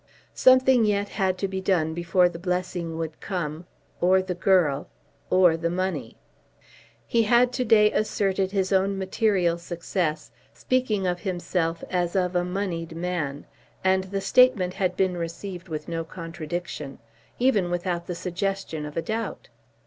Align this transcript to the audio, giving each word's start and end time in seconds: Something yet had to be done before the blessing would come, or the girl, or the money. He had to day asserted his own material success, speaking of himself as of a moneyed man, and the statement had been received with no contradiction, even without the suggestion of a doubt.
Something 0.33 0.83
yet 0.83 1.09
had 1.09 1.37
to 1.37 1.47
be 1.47 1.61
done 1.61 1.93
before 1.93 2.27
the 2.27 2.39
blessing 2.39 2.97
would 2.97 3.21
come, 3.21 3.67
or 3.99 4.19
the 4.23 4.33
girl, 4.33 4.89
or 5.29 5.55
the 5.55 5.69
money. 5.69 6.17
He 7.05 7.21
had 7.21 7.53
to 7.53 7.63
day 7.63 7.91
asserted 7.91 8.49
his 8.51 8.73
own 8.73 8.97
material 8.97 9.59
success, 9.59 10.31
speaking 10.55 11.05
of 11.05 11.19
himself 11.19 11.83
as 11.91 12.15
of 12.15 12.35
a 12.35 12.43
moneyed 12.43 12.95
man, 12.95 13.45
and 13.83 14.05
the 14.05 14.21
statement 14.21 14.73
had 14.73 14.97
been 14.97 15.17
received 15.17 15.69
with 15.69 15.87
no 15.87 16.03
contradiction, 16.03 16.97
even 17.37 17.69
without 17.69 18.07
the 18.07 18.15
suggestion 18.15 18.87
of 18.87 18.97
a 18.97 19.03
doubt. 19.03 19.49